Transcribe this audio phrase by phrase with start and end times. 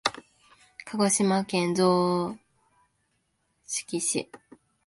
[0.85, 2.35] 鹿児島県曽
[3.91, 4.31] 於市